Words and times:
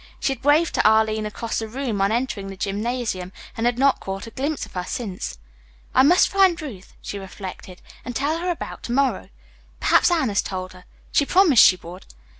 She 0.19 0.33
had 0.33 0.43
waved 0.43 0.73
to 0.73 0.83
Arline 0.83 1.27
across 1.27 1.59
the 1.59 1.67
room 1.67 2.01
on 2.01 2.11
entering 2.11 2.47
the 2.47 2.57
gymnasium, 2.57 3.31
and 3.55 3.67
had 3.67 3.77
not 3.77 3.99
caught 3.99 4.25
a 4.25 4.31
glimpse 4.31 4.65
of 4.65 4.73
her 4.73 4.83
since. 4.83 5.37
"I 5.93 6.01
must 6.01 6.27
find 6.29 6.59
Ruth," 6.59 6.95
she 7.03 7.19
reflected, 7.19 7.83
"and 8.03 8.15
tell 8.15 8.39
her 8.39 8.49
about 8.49 8.81
to 8.85 8.91
morrow. 8.91 9.29
Perhaps 9.79 10.09
Anne 10.09 10.29
has 10.29 10.41
told 10.41 10.73
her. 10.73 10.85
She 11.11 11.23
promised 11.23 11.63
she 11.63 11.75
would." 11.75 12.07